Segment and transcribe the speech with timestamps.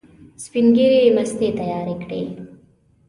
[0.43, 2.21] سپین ږیري مستې تیارې کړې.